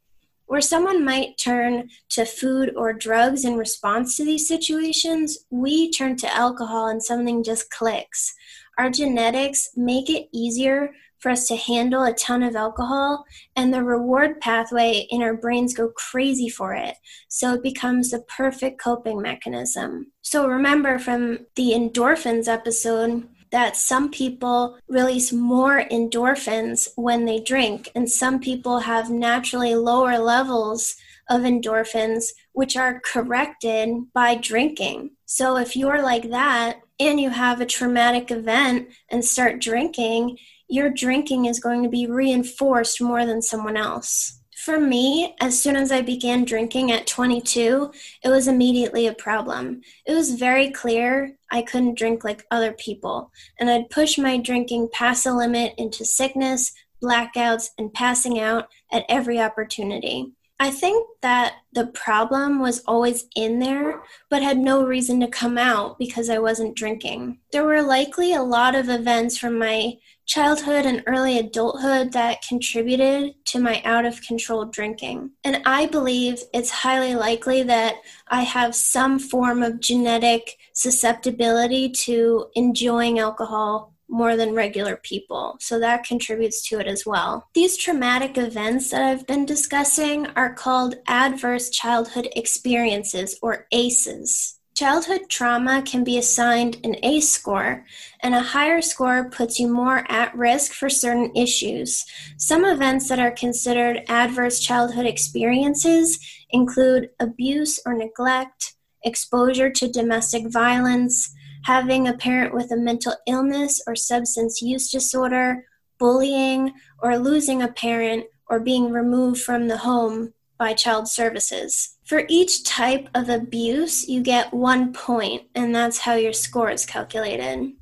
Where 0.47 0.61
someone 0.61 1.05
might 1.05 1.39
turn 1.39 1.91
to 2.11 2.25
food 2.25 2.73
or 2.77 2.93
drugs 2.93 3.45
in 3.45 3.57
response 3.57 4.17
to 4.17 4.25
these 4.25 4.47
situations, 4.47 5.39
we 5.51 5.91
turn 5.91 6.17
to 6.19 6.35
alcohol 6.35 6.89
and 6.89 7.03
something 7.03 7.43
just 7.43 7.71
clicks. 7.71 8.35
Our 8.79 8.91
genetics 8.91 9.71
make 9.77 10.09
it 10.09 10.29
easier 10.33 10.93
for 11.19 11.31
us 11.31 11.47
to 11.49 11.57
handle 11.57 12.05
a 12.05 12.13
ton 12.13 12.43
of 12.43 12.57
alcohol, 12.57 13.25
and 13.55 13.73
the 13.73 13.83
reward 13.83 14.41
pathway 14.41 15.07
in 15.11 15.23
our 15.23 15.35
brains 15.35 15.75
go 15.75 15.89
crazy 15.89 16.49
for 16.49 16.75
it. 16.75 16.97
So 17.29 17.55
it 17.55 17.63
becomes 17.63 18.11
the 18.11 18.21
perfect 18.21 18.81
coping 18.81 19.21
mechanism. 19.23 20.13
So 20.23 20.49
remember 20.49 20.99
from 20.99 21.47
the 21.55 21.73
endorphins 21.73 22.49
episode 22.49 23.29
that 23.53 23.77
some 23.77 24.11
people 24.11 24.79
release 24.89 25.33
more 25.33 25.85
endorphins 25.91 26.89
when 26.97 27.25
they 27.25 27.41
drink, 27.41 27.91
and 27.95 28.11
some 28.11 28.41
people 28.41 28.81
have 28.81 29.11
naturally 29.11 29.75
lower 29.75 30.19
levels 30.19 30.97
of 31.29 31.43
endorphins, 31.43 32.27
which 32.53 32.77
are 32.77 33.01
corrected 33.05 33.89
by 34.13 34.35
drinking. 34.35 35.11
So 35.25 35.57
if 35.57 35.77
you're 35.77 36.03
like 36.03 36.31
that, 36.31 36.81
and 36.99 37.21
you 37.21 37.31
have 37.31 37.61
a 37.61 37.67
traumatic 37.67 38.31
event 38.31 38.89
and 39.11 39.25
start 39.25 39.61
drinking, 39.61 40.39
your 40.69 40.91
drinking 40.91 41.47
is 41.47 41.61
going 41.61 41.83
to 41.83 41.89
be 41.89 42.07
reinforced 42.07 43.01
more 43.01 43.25
than 43.25 43.43
someone 43.43 43.77
else. 43.77 44.41
For 44.57 44.81
me, 44.81 45.35
as 45.41 45.63
soon 45.63 45.77
as 45.77 45.93
I 45.93 46.01
began 46.01 46.45
drinking 46.45 46.91
at 46.91 47.07
22, 47.07 47.93
it 48.25 48.29
was 48.29 48.49
immediately 48.49 49.07
a 49.07 49.15
problem. 49.15 49.83
It 50.07 50.15
was 50.15 50.35
very 50.35 50.71
clear 50.71 51.37
I 51.53 51.63
couldn't 51.63 51.99
drink 51.99 52.25
like 52.25 52.47
other 52.51 52.73
people, 52.73 53.31
and 53.61 53.71
I'd 53.71 53.91
push 53.91 54.19
my 54.19 54.39
drinking 54.39 54.89
past 54.93 55.25
the 55.25 55.35
limit 55.35 55.75
into 55.79 56.05
sickness, 56.05 56.73
blackouts, 57.03 57.69
and 57.79 57.93
passing 57.93 58.41
out 58.41 58.69
at 58.91 59.05
every 59.09 59.39
opportunity. 59.39 60.33
I 60.59 60.71
think 60.71 61.07
that 61.21 61.57
the 61.75 61.89
problem 61.89 62.61
was 62.61 62.83
always 62.87 63.27
in 63.37 63.59
there, 63.59 64.03
but 64.31 64.43
had 64.43 64.57
no 64.57 64.87
reason 64.87 65.21
to 65.21 65.29
come 65.29 65.59
out 65.59 65.99
because 65.99 66.31
I 66.31 66.39
wasn't 66.39 66.77
drinking. 66.77 67.41
There 67.53 67.65
were 67.65 67.83
likely 67.83 68.33
a 68.33 68.43
lot 68.43 68.75
of 68.75 68.89
events 68.89 69.37
from 69.37 69.59
my 69.59 69.99
childhood 70.27 70.85
and 70.85 71.03
early 71.07 71.39
adulthood 71.39 72.13
that 72.13 72.43
contributed 72.47 73.35
to 73.47 73.61
my 73.61 73.81
out 73.85 74.05
of 74.05 74.21
control 74.23 74.65
drinking. 74.65 75.31
And 75.45 75.63
I 75.65 75.87
believe 75.87 76.43
it's 76.53 76.71
highly 76.71 77.15
likely 77.15 77.63
that 77.63 77.97
I 78.29 78.43
have 78.43 78.75
some 78.75 79.19
form 79.19 79.63
of 79.63 79.81
genetic 79.81 80.59
susceptibility 80.73 81.89
to 81.91 82.47
enjoying 82.55 83.19
alcohol 83.19 83.95
more 84.09 84.37
than 84.37 84.55
regular 84.55 84.97
people. 84.97 85.57
So 85.61 85.79
that 85.81 86.05
contributes 86.05 86.67
to 86.69 86.79
it 86.79 86.87
as 86.87 87.05
well. 87.05 87.49
These 87.55 87.77
traumatic 87.77 88.39
events 88.39 88.91
that 88.91 89.03
I've 89.03 89.27
been 89.27 89.47
discussing 89.47 90.27
are 90.29 90.55
called 90.55 90.97
adverse 91.07 91.71
childhood 91.71 92.29
experiences 92.37 93.39
or 93.43 93.67
ACEs. 93.73 94.56
Childhood 94.77 95.31
trauma 95.31 95.81
can 95.81 96.05
be 96.05 96.19
assigned 96.19 96.77
an 96.85 96.97
ACE 97.03 97.31
score, 97.31 97.87
and 98.21 98.35
a 98.35 98.43
higher 98.43 98.83
score 98.83 99.31
puts 99.31 99.59
you 99.59 99.73
more 99.73 100.05
at 100.13 100.37
risk 100.37 100.73
for 100.73 100.91
certain 100.91 101.35
issues. 101.35 102.05
Some 102.37 102.67
events 102.67 103.09
that 103.09 103.19
are 103.19 103.31
considered 103.31 104.05
adverse 104.07 104.61
childhood 104.61 105.07
experiences 105.07 106.19
include 106.51 107.09
abuse 107.19 107.81
or 107.87 107.95
neglect, 107.95 108.75
exposure 109.03 109.71
to 109.71 109.91
domestic 109.91 110.53
violence, 110.53 111.35
having 111.65 112.07
a 112.07 112.19
parent 112.19 112.53
with 112.53 112.71
a 112.71 112.77
mental 112.77 113.15
illness 113.27 113.81
or 113.87 113.97
substance 113.97 114.61
use 114.61 114.91
disorder, 114.91 115.65
bullying, 115.99 116.75
or 116.99 117.17
losing 117.17 117.63
a 117.63 117.73
parent 117.73 118.27
or 118.51 118.61
being 118.61 118.93
removed 118.93 119.41
from 119.41 119.69
the 119.69 119.79
home 119.79 120.35
by 120.59 120.75
Child 120.75 121.09
Services. 121.09 121.97
For 122.05 122.25
each 122.29 122.65
type 122.65 123.09
of 123.15 123.29
abuse, 123.29 124.09
you 124.09 124.23
get 124.23 124.53
one 124.53 124.93
point, 124.93 125.43
and 125.55 125.75
that's 125.75 125.99
how 125.99 126.15
your 126.15 126.33
score 126.33 126.71
is 126.71 126.87
calculated. 126.87 127.73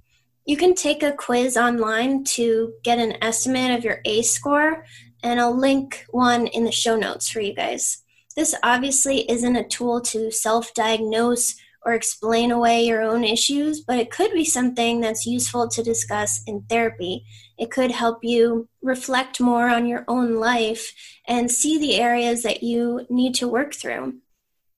You 0.46 0.56
can 0.56 0.74
take 0.74 1.02
a 1.02 1.12
quiz 1.12 1.56
online 1.56 2.24
to 2.24 2.74
get 2.82 2.98
an 2.98 3.16
estimate 3.22 3.76
of 3.76 3.84
your 3.84 4.00
ACE 4.04 4.30
score, 4.30 4.84
and 5.22 5.40
I'll 5.40 5.56
link 5.56 6.04
one 6.10 6.46
in 6.48 6.64
the 6.64 6.72
show 6.72 6.96
notes 6.96 7.28
for 7.28 7.40
you 7.40 7.54
guys. 7.54 8.02
This 8.36 8.54
obviously 8.62 9.30
isn't 9.30 9.56
a 9.56 9.66
tool 9.66 10.00
to 10.02 10.30
self 10.30 10.74
diagnose 10.74 11.54
or 11.84 11.92
explain 11.92 12.50
away 12.50 12.84
your 12.84 13.02
own 13.02 13.24
issues, 13.24 13.80
but 13.80 13.98
it 13.98 14.10
could 14.10 14.32
be 14.32 14.44
something 14.44 15.00
that's 15.00 15.26
useful 15.26 15.68
to 15.68 15.82
discuss 15.82 16.42
in 16.46 16.62
therapy. 16.62 17.24
It 17.58 17.70
could 17.70 17.90
help 17.90 18.20
you 18.22 18.68
reflect 18.82 19.40
more 19.40 19.68
on 19.68 19.86
your 19.86 20.04
own 20.08 20.36
life 20.36 20.92
and 21.28 21.50
see 21.50 21.78
the 21.78 21.96
areas 21.96 22.42
that 22.42 22.62
you 22.62 23.06
need 23.10 23.34
to 23.36 23.48
work 23.48 23.74
through. 23.74 24.14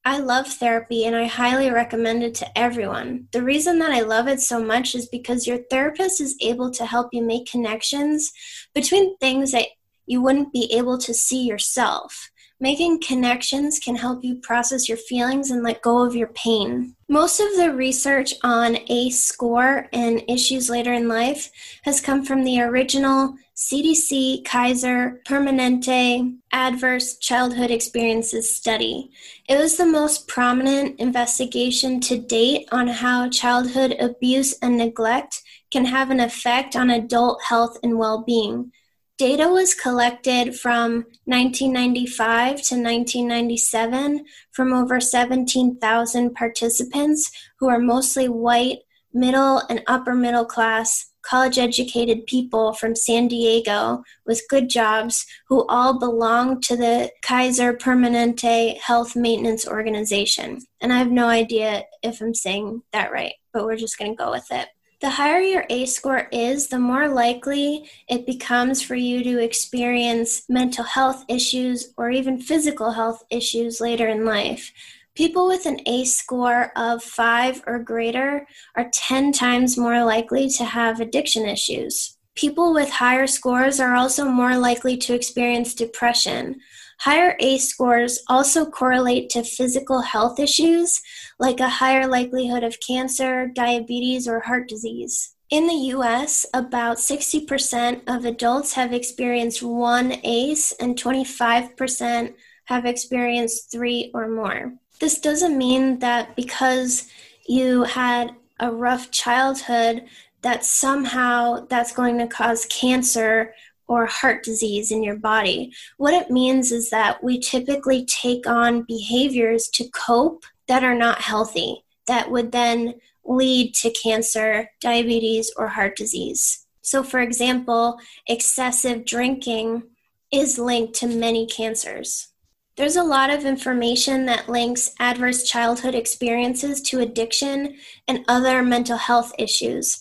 I 0.04 0.18
love 0.18 0.46
therapy 0.46 1.04
and 1.04 1.16
I 1.16 1.25
highly 1.25 1.68
recommend 1.68 2.22
it 2.22 2.36
to 2.36 2.58
everyone. 2.58 3.26
The 3.32 3.42
reason 3.42 3.80
that 3.80 3.90
I 3.90 4.02
love 4.02 4.28
it 4.28 4.40
so 4.40 4.62
much 4.62 4.94
is 4.94 5.08
because 5.08 5.48
your 5.48 5.58
therapist 5.68 6.20
is 6.20 6.36
able 6.40 6.70
to 6.72 6.86
help 6.86 7.08
you 7.12 7.22
make 7.22 7.50
connections 7.50 8.32
between 8.72 9.16
things 9.18 9.50
that 9.50 9.66
you 10.06 10.22
wouldn't 10.22 10.52
be 10.52 10.72
able 10.72 10.98
to 10.98 11.12
see 11.12 11.42
yourself. 11.42 12.30
Making 12.58 13.00
connections 13.00 13.78
can 13.78 13.96
help 13.96 14.25
you 14.25 14.36
process 14.36 14.88
your 14.88 14.96
feelings 14.96 15.50
and 15.50 15.62
let 15.62 15.82
go 15.82 16.02
of 16.02 16.16
your 16.16 16.28
pain. 16.28 16.96
Most 17.06 17.38
of 17.38 17.54
the 17.56 17.75
research 17.75 18.32
on 18.42 18.78
ACE 18.88 19.22
score 19.22 19.88
and 19.92 20.22
issues 20.26 20.70
later 20.70 20.94
in 20.94 21.06
life 21.06 21.50
has 21.82 22.00
come 22.00 22.25
from 22.25 22.44
the 22.44 22.62
original 22.62 23.34
CDC 23.54 24.42
Kaiser 24.46 25.20
Permanente 25.26 26.34
Adverse 26.50 27.18
Childhood 27.18 27.70
Experiences 27.70 28.54
Study. 28.54 29.10
It 29.50 29.58
was 29.58 29.76
the 29.76 29.84
most 29.84 30.26
prominent 30.26 30.98
investigation 30.98 32.00
to 32.00 32.16
date 32.16 32.68
on 32.72 32.86
how 32.86 33.28
childhood 33.28 33.96
abuse 34.00 34.54
and 34.62 34.78
neglect 34.78 35.42
can 35.70 35.84
have 35.84 36.10
an 36.10 36.20
effect 36.20 36.75
on 36.75 36.88
adult 36.88 37.42
health 37.42 37.78
and 37.82 37.98
well 37.98 38.25
being. 38.25 38.72
Data 39.18 39.49
was 39.49 39.73
collected 39.73 40.54
from 40.54 41.06
1995 41.25 42.56
to 42.56 42.75
1997 42.75 44.26
from 44.52 44.75
over 44.75 45.00
17,000 45.00 46.35
participants 46.35 47.30
who 47.58 47.70
are 47.70 47.78
mostly 47.78 48.28
white, 48.28 48.80
middle, 49.14 49.62
and 49.70 49.82
upper 49.87 50.14
middle 50.14 50.44
class, 50.44 51.12
college 51.23 51.58
educated 51.58 52.26
people 52.26 52.75
from 52.75 52.94
San 52.94 53.26
Diego 53.26 54.04
with 54.26 54.46
good 54.50 54.68
jobs 54.68 55.25
who 55.49 55.66
all 55.66 55.99
belong 55.99 56.61
to 56.61 56.76
the 56.76 57.11
Kaiser 57.23 57.73
Permanente 57.73 58.78
Health 58.78 59.16
Maintenance 59.16 59.66
Organization. 59.66 60.61
And 60.82 60.92
I 60.92 60.99
have 60.99 61.11
no 61.11 61.28
idea 61.28 61.85
if 62.02 62.20
I'm 62.20 62.35
saying 62.35 62.82
that 62.92 63.12
right, 63.12 63.32
but 63.54 63.64
we're 63.64 63.76
just 63.76 63.99
going 63.99 64.12
to 64.12 64.23
go 64.23 64.30
with 64.30 64.46
it. 64.50 64.68
The 65.00 65.10
higher 65.10 65.40
your 65.40 65.66
ACE 65.68 65.94
score 65.94 66.26
is, 66.32 66.68
the 66.68 66.78
more 66.78 67.08
likely 67.08 67.90
it 68.08 68.24
becomes 68.24 68.80
for 68.80 68.94
you 68.94 69.22
to 69.24 69.42
experience 69.42 70.42
mental 70.48 70.84
health 70.84 71.22
issues 71.28 71.92
or 71.98 72.10
even 72.10 72.40
physical 72.40 72.92
health 72.92 73.22
issues 73.28 73.78
later 73.78 74.08
in 74.08 74.24
life. 74.24 74.72
People 75.14 75.46
with 75.48 75.66
an 75.66 75.80
ACE 75.86 76.16
score 76.16 76.72
of 76.76 77.02
5 77.02 77.64
or 77.66 77.78
greater 77.78 78.46
are 78.74 78.90
10 78.90 79.32
times 79.32 79.76
more 79.76 80.02
likely 80.02 80.48
to 80.50 80.64
have 80.64 81.00
addiction 81.00 81.46
issues. 81.46 82.16
People 82.34 82.72
with 82.72 82.88
higher 82.88 83.26
scores 83.26 83.80
are 83.80 83.94
also 83.94 84.24
more 84.24 84.56
likely 84.56 84.96
to 84.96 85.14
experience 85.14 85.74
depression. 85.74 86.60
Higher 87.00 87.36
ACE 87.40 87.68
scores 87.68 88.22
also 88.28 88.64
correlate 88.66 89.28
to 89.30 89.42
physical 89.42 90.00
health 90.00 90.40
issues 90.40 91.00
like 91.38 91.60
a 91.60 91.68
higher 91.68 92.06
likelihood 92.06 92.64
of 92.64 92.78
cancer, 92.86 93.48
diabetes, 93.54 94.26
or 94.26 94.40
heart 94.40 94.68
disease. 94.68 95.34
In 95.50 95.68
the 95.68 95.94
US, 95.94 96.44
about 96.52 96.96
60% 96.96 98.02
of 98.08 98.24
adults 98.24 98.72
have 98.72 98.92
experienced 98.92 99.62
one 99.62 100.16
ACE 100.24 100.72
and 100.72 100.96
25% 100.96 102.34
have 102.64 102.84
experienced 102.84 103.71
three 103.71 104.10
or 104.12 104.28
more. 104.28 104.75
This 104.99 105.21
doesn't 105.21 105.56
mean 105.56 106.00
that 106.00 106.34
because 106.34 107.08
you 107.47 107.84
had 107.84 108.34
a 108.58 108.73
rough 108.73 109.10
childhood 109.12 110.06
that 110.42 110.64
somehow 110.64 111.66
that's 111.68 111.92
going 111.92 112.18
to 112.18 112.26
cause 112.26 112.66
cancer 112.66 113.54
or 113.88 114.06
heart 114.06 114.42
disease 114.42 114.90
in 114.90 115.02
your 115.02 115.16
body. 115.16 115.72
What 115.96 116.14
it 116.14 116.30
means 116.30 116.72
is 116.72 116.90
that 116.90 117.22
we 117.22 117.38
typically 117.38 118.04
take 118.06 118.46
on 118.46 118.82
behaviors 118.82 119.68
to 119.75 119.88
cope 119.90 120.44
that 120.68 120.84
are 120.84 120.94
not 120.94 121.20
healthy, 121.20 121.84
that 122.06 122.30
would 122.30 122.52
then 122.52 122.94
lead 123.25 123.75
to 123.75 123.90
cancer, 123.90 124.70
diabetes, 124.80 125.52
or 125.56 125.68
heart 125.68 125.96
disease. 125.96 126.66
So, 126.82 127.02
for 127.02 127.20
example, 127.20 127.99
excessive 128.28 129.04
drinking 129.04 129.82
is 130.30 130.58
linked 130.58 130.94
to 130.94 131.06
many 131.08 131.46
cancers. 131.46 132.28
There's 132.76 132.96
a 132.96 133.02
lot 133.02 133.30
of 133.30 133.44
information 133.44 134.26
that 134.26 134.49
links 134.49 134.92
adverse 135.00 135.44
childhood 135.44 135.94
experiences 135.94 136.82
to 136.82 137.00
addiction 137.00 137.76
and 138.06 138.25
other 138.28 138.62
mental 138.62 138.99
health 138.99 139.32
issues. 139.38 139.99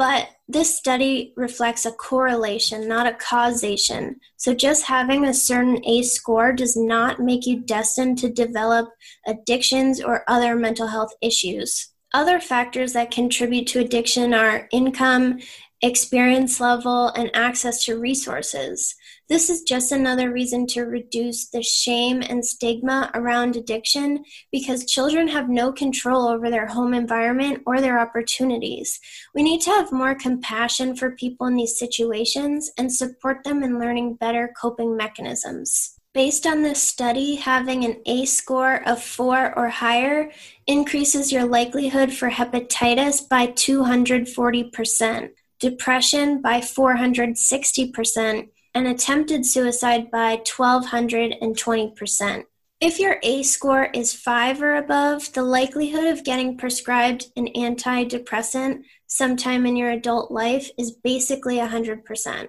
But 0.00 0.30
this 0.48 0.74
study 0.74 1.34
reflects 1.36 1.84
a 1.84 1.92
correlation, 1.92 2.88
not 2.88 3.06
a 3.06 3.12
causation. 3.12 4.18
So 4.38 4.54
just 4.54 4.86
having 4.86 5.26
a 5.26 5.34
certain 5.34 5.86
ACE 5.86 6.14
score 6.14 6.54
does 6.54 6.74
not 6.74 7.20
make 7.20 7.46
you 7.46 7.60
destined 7.60 8.16
to 8.20 8.32
develop 8.32 8.88
addictions 9.26 10.00
or 10.00 10.24
other 10.26 10.56
mental 10.56 10.86
health 10.86 11.12
issues. 11.20 11.90
Other 12.14 12.40
factors 12.40 12.94
that 12.94 13.10
contribute 13.10 13.66
to 13.66 13.80
addiction 13.80 14.32
are 14.32 14.68
income, 14.72 15.40
experience 15.82 16.60
level, 16.60 17.08
and 17.08 17.30
access 17.34 17.84
to 17.84 18.00
resources. 18.00 18.94
This 19.30 19.48
is 19.48 19.62
just 19.62 19.92
another 19.92 20.32
reason 20.32 20.66
to 20.68 20.82
reduce 20.82 21.50
the 21.50 21.62
shame 21.62 22.20
and 22.20 22.44
stigma 22.44 23.12
around 23.14 23.54
addiction 23.54 24.24
because 24.50 24.90
children 24.90 25.28
have 25.28 25.48
no 25.48 25.70
control 25.70 26.26
over 26.26 26.50
their 26.50 26.66
home 26.66 26.92
environment 26.92 27.62
or 27.64 27.80
their 27.80 28.00
opportunities. 28.00 28.98
We 29.32 29.44
need 29.44 29.60
to 29.60 29.70
have 29.70 29.92
more 29.92 30.16
compassion 30.16 30.96
for 30.96 31.12
people 31.12 31.46
in 31.46 31.54
these 31.54 31.78
situations 31.78 32.72
and 32.76 32.92
support 32.92 33.44
them 33.44 33.62
in 33.62 33.78
learning 33.78 34.14
better 34.14 34.52
coping 34.60 34.96
mechanisms. 34.96 35.94
Based 36.12 36.44
on 36.44 36.62
this 36.62 36.82
study, 36.82 37.36
having 37.36 37.84
an 37.84 38.02
ACE 38.06 38.32
score 38.32 38.82
of 38.84 39.00
4 39.00 39.56
or 39.56 39.68
higher 39.68 40.32
increases 40.66 41.30
your 41.30 41.44
likelihood 41.44 42.12
for 42.12 42.30
hepatitis 42.30 43.28
by 43.28 43.46
240%, 43.46 45.28
depression 45.60 46.42
by 46.42 46.58
460%, 46.58 48.48
and 48.74 48.86
attempted 48.86 49.46
suicide 49.46 50.10
by 50.10 50.38
1220%. 50.38 52.44
If 52.80 52.98
your 52.98 53.18
ACE 53.22 53.50
score 53.50 53.90
is 53.92 54.14
5 54.14 54.62
or 54.62 54.76
above, 54.76 55.32
the 55.34 55.42
likelihood 55.42 56.06
of 56.06 56.24
getting 56.24 56.56
prescribed 56.56 57.26
an 57.36 57.48
antidepressant 57.54 58.84
sometime 59.06 59.66
in 59.66 59.76
your 59.76 59.90
adult 59.90 60.30
life 60.30 60.70
is 60.78 60.92
basically 60.92 61.56
100%. 61.56 62.48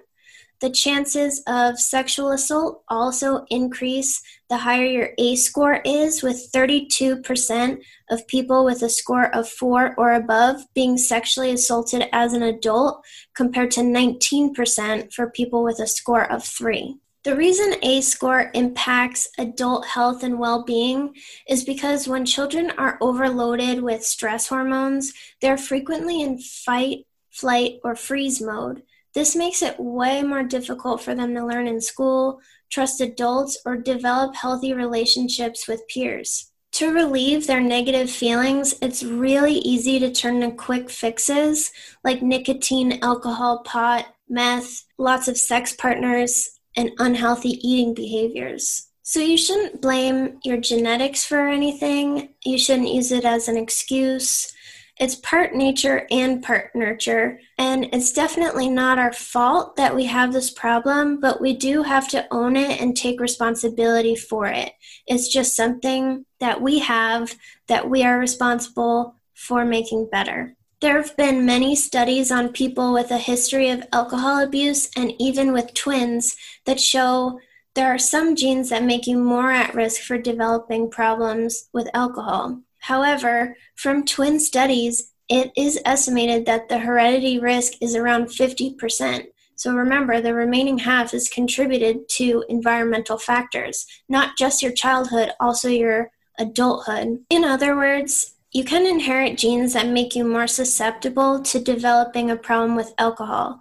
The 0.62 0.70
chances 0.70 1.42
of 1.48 1.80
sexual 1.80 2.30
assault 2.30 2.84
also 2.86 3.44
increase 3.50 4.22
the 4.48 4.58
higher 4.58 4.84
your 4.84 5.10
ACE 5.18 5.44
score 5.44 5.82
is, 5.84 6.22
with 6.22 6.52
32% 6.54 7.82
of 8.10 8.26
people 8.28 8.64
with 8.64 8.80
a 8.82 8.88
score 8.88 9.34
of 9.34 9.48
4 9.48 9.96
or 9.98 10.12
above 10.12 10.60
being 10.72 10.96
sexually 10.96 11.50
assaulted 11.50 12.08
as 12.12 12.32
an 12.32 12.44
adult, 12.44 13.04
compared 13.34 13.72
to 13.72 13.80
19% 13.80 15.12
for 15.12 15.30
people 15.30 15.64
with 15.64 15.80
a 15.80 15.86
score 15.88 16.30
of 16.30 16.44
3. 16.44 16.96
The 17.24 17.34
reason 17.34 17.74
ACE 17.82 18.06
score 18.06 18.52
impacts 18.54 19.28
adult 19.38 19.84
health 19.84 20.22
and 20.22 20.38
well 20.38 20.62
being 20.62 21.16
is 21.48 21.64
because 21.64 22.06
when 22.06 22.24
children 22.24 22.70
are 22.78 22.98
overloaded 23.00 23.82
with 23.82 24.04
stress 24.04 24.46
hormones, 24.46 25.12
they're 25.40 25.58
frequently 25.58 26.20
in 26.22 26.38
fight, 26.38 27.04
flight, 27.30 27.80
or 27.82 27.96
freeze 27.96 28.40
mode. 28.40 28.84
This 29.14 29.36
makes 29.36 29.62
it 29.62 29.78
way 29.78 30.22
more 30.22 30.42
difficult 30.42 31.02
for 31.02 31.14
them 31.14 31.34
to 31.34 31.44
learn 31.44 31.66
in 31.66 31.80
school, 31.80 32.40
trust 32.70 33.00
adults, 33.00 33.58
or 33.66 33.76
develop 33.76 34.34
healthy 34.34 34.72
relationships 34.72 35.68
with 35.68 35.86
peers. 35.88 36.50
To 36.72 36.92
relieve 36.92 37.46
their 37.46 37.60
negative 37.60 38.10
feelings, 38.10 38.74
it's 38.80 39.02
really 39.02 39.56
easy 39.56 39.98
to 39.98 40.10
turn 40.10 40.40
to 40.40 40.50
quick 40.50 40.88
fixes 40.88 41.70
like 42.02 42.22
nicotine, 42.22 42.98
alcohol, 43.02 43.58
pot, 43.58 44.06
meth, 44.28 44.84
lots 44.96 45.28
of 45.28 45.36
sex 45.36 45.74
partners, 45.74 46.58
and 46.74 46.90
unhealthy 46.98 47.60
eating 47.66 47.92
behaviors. 47.92 48.88
So 49.02 49.20
you 49.20 49.36
shouldn't 49.36 49.82
blame 49.82 50.38
your 50.44 50.56
genetics 50.56 51.24
for 51.24 51.46
anything. 51.46 52.30
You 52.44 52.56
shouldn't 52.56 52.88
use 52.88 53.12
it 53.12 53.26
as 53.26 53.48
an 53.48 53.58
excuse 53.58 54.54
It's 55.02 55.16
part 55.16 55.52
nature 55.52 56.06
and 56.12 56.44
part 56.44 56.76
nurture. 56.76 57.40
And 57.58 57.86
it's 57.92 58.12
definitely 58.12 58.68
not 58.68 59.00
our 59.00 59.12
fault 59.12 59.74
that 59.74 59.96
we 59.96 60.04
have 60.04 60.32
this 60.32 60.48
problem, 60.48 61.18
but 61.18 61.40
we 61.40 61.56
do 61.56 61.82
have 61.82 62.06
to 62.10 62.24
own 62.30 62.54
it 62.56 62.80
and 62.80 62.96
take 62.96 63.18
responsibility 63.18 64.14
for 64.14 64.46
it. 64.46 64.74
It's 65.08 65.26
just 65.26 65.56
something 65.56 66.24
that 66.38 66.62
we 66.62 66.78
have 66.78 67.34
that 67.66 67.90
we 67.90 68.04
are 68.04 68.16
responsible 68.16 69.16
for 69.34 69.64
making 69.64 70.08
better. 70.12 70.54
There 70.80 71.02
have 71.02 71.16
been 71.16 71.44
many 71.44 71.74
studies 71.74 72.30
on 72.30 72.50
people 72.50 72.92
with 72.92 73.10
a 73.10 73.18
history 73.18 73.70
of 73.70 73.82
alcohol 73.92 74.38
abuse 74.38 74.88
and 74.94 75.14
even 75.18 75.52
with 75.52 75.74
twins 75.74 76.36
that 76.64 76.78
show 76.78 77.40
there 77.74 77.92
are 77.92 77.98
some 77.98 78.36
genes 78.36 78.70
that 78.70 78.84
make 78.84 79.08
you 79.08 79.18
more 79.18 79.50
at 79.50 79.74
risk 79.74 80.02
for 80.02 80.16
developing 80.16 80.88
problems 80.88 81.70
with 81.72 81.90
alcohol. 81.92 82.62
However, 82.82 83.56
from 83.74 84.04
twin 84.04 84.38
studies, 84.38 85.12
it 85.28 85.50
is 85.56 85.80
estimated 85.84 86.46
that 86.46 86.68
the 86.68 86.78
heredity 86.78 87.38
risk 87.38 87.72
is 87.80 87.96
around 87.96 88.26
50%. 88.26 89.26
So 89.56 89.72
remember, 89.74 90.20
the 90.20 90.34
remaining 90.34 90.78
half 90.78 91.14
is 91.14 91.28
contributed 91.28 92.08
to 92.10 92.44
environmental 92.48 93.18
factors, 93.18 93.86
not 94.08 94.36
just 94.38 94.62
your 94.62 94.72
childhood, 94.72 95.32
also 95.40 95.68
your 95.68 96.10
adulthood. 96.38 97.24
In 97.30 97.44
other 97.44 97.76
words, 97.76 98.34
you 98.52 98.64
can 98.64 98.86
inherit 98.86 99.38
genes 99.38 99.72
that 99.72 99.88
make 99.88 100.14
you 100.14 100.24
more 100.24 100.46
susceptible 100.46 101.40
to 101.42 101.58
developing 101.58 102.30
a 102.30 102.36
problem 102.36 102.76
with 102.76 102.94
alcohol 102.98 103.60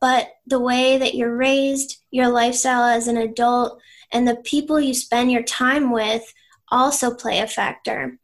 but 0.00 0.28
the 0.46 0.60
way 0.60 0.98
that 0.98 1.14
you're 1.14 1.36
raised, 1.36 1.98
your 2.10 2.28
lifestyle 2.28 2.84
as 2.84 3.08
an 3.08 3.16
adult, 3.16 3.80
and 4.12 4.26
the 4.26 4.36
people 4.36 4.80
you 4.80 4.94
spend 4.94 5.30
your 5.30 5.42
time 5.42 5.90
with 5.90 6.32
also 6.70 7.14
play 7.14 7.40
a 7.40 7.46
factor. 7.46 8.18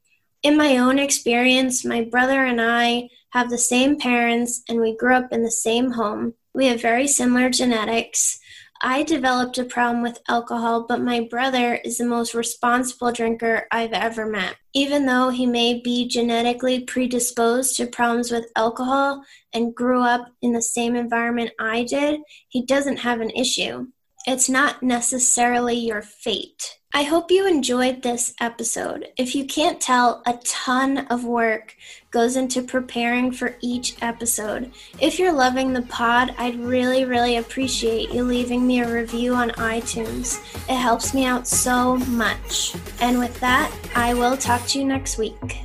In 0.44 0.58
my 0.58 0.76
own 0.76 0.98
experience, 0.98 1.86
my 1.86 2.02
brother 2.02 2.44
and 2.44 2.60
I 2.60 3.08
have 3.30 3.48
the 3.48 3.56
same 3.56 3.98
parents 3.98 4.62
and 4.68 4.78
we 4.78 4.94
grew 4.94 5.14
up 5.14 5.32
in 5.32 5.42
the 5.42 5.50
same 5.50 5.92
home. 5.92 6.34
We 6.54 6.66
have 6.66 6.82
very 6.82 7.08
similar 7.08 7.48
genetics. 7.48 8.38
I 8.82 9.04
developed 9.04 9.56
a 9.56 9.64
problem 9.64 10.02
with 10.02 10.20
alcohol, 10.28 10.84
but 10.86 11.00
my 11.00 11.26
brother 11.30 11.76
is 11.76 11.96
the 11.96 12.04
most 12.04 12.34
responsible 12.34 13.10
drinker 13.10 13.66
I've 13.70 13.94
ever 13.94 14.26
met. 14.26 14.56
Even 14.74 15.06
though 15.06 15.30
he 15.30 15.46
may 15.46 15.80
be 15.80 16.06
genetically 16.06 16.80
predisposed 16.80 17.78
to 17.78 17.86
problems 17.86 18.30
with 18.30 18.52
alcohol 18.54 19.24
and 19.54 19.74
grew 19.74 20.02
up 20.02 20.26
in 20.42 20.52
the 20.52 20.60
same 20.60 20.94
environment 20.94 21.52
I 21.58 21.84
did, 21.84 22.20
he 22.50 22.66
doesn't 22.66 22.98
have 22.98 23.22
an 23.22 23.30
issue. 23.30 23.86
It's 24.26 24.50
not 24.50 24.82
necessarily 24.82 25.76
your 25.76 26.02
fate. 26.02 26.80
I 26.96 27.02
hope 27.02 27.32
you 27.32 27.48
enjoyed 27.48 28.02
this 28.02 28.34
episode. 28.40 29.08
If 29.16 29.34
you 29.34 29.46
can't 29.46 29.80
tell, 29.80 30.22
a 30.26 30.34
ton 30.44 30.98
of 31.08 31.24
work 31.24 31.74
goes 32.12 32.36
into 32.36 32.62
preparing 32.62 33.32
for 33.32 33.56
each 33.60 33.96
episode. 34.00 34.70
If 35.00 35.18
you're 35.18 35.32
loving 35.32 35.72
the 35.72 35.82
pod, 35.82 36.36
I'd 36.38 36.54
really, 36.54 37.04
really 37.04 37.38
appreciate 37.38 38.12
you 38.12 38.22
leaving 38.22 38.64
me 38.64 38.78
a 38.78 38.88
review 38.88 39.34
on 39.34 39.50
iTunes. 39.50 40.38
It 40.70 40.76
helps 40.76 41.12
me 41.12 41.24
out 41.24 41.48
so 41.48 41.96
much. 41.96 42.76
And 43.00 43.18
with 43.18 43.40
that, 43.40 43.74
I 43.96 44.14
will 44.14 44.36
talk 44.36 44.64
to 44.68 44.78
you 44.78 44.84
next 44.84 45.18
week. 45.18 45.64